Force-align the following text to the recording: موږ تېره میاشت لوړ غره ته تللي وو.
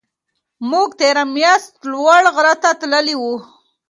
موږ 0.69 0.89
تېره 0.99 1.23
میاشت 1.35 1.71
لوړ 1.91 2.23
غره 2.35 2.55
ته 2.63 2.71
تللي 2.79 3.15
وو. 3.21 3.35